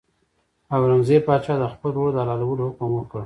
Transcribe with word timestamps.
اورنګزېب 0.75 1.21
پاچا 1.27 1.53
د 1.59 1.63
خپل 1.73 1.91
ورور 1.93 2.11
د 2.13 2.17
حلالولو 2.21 2.63
حکم 2.69 2.89
وکړ. 2.93 3.19